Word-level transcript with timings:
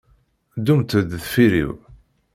Ddumt-d 0.57 0.97
deffir-iw. 1.11 1.71